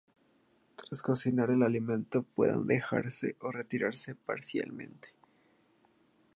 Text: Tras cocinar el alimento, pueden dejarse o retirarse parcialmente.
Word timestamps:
Tras 0.77 1.03
cocinar 1.03 1.51
el 1.51 1.61
alimento, 1.61 2.23
pueden 2.33 2.65
dejarse 2.65 3.35
o 3.39 3.51
retirarse 3.51 4.15
parcialmente. 4.15 5.09